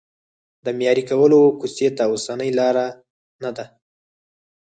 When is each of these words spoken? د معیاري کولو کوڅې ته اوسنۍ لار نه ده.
د 0.65 0.67
معیاري 0.77 1.03
کولو 1.09 1.39
کوڅې 1.59 1.87
ته 1.97 2.03
اوسنۍ 2.11 2.49
لار 2.59 2.75
نه 3.43 3.49
ده. 3.57 3.65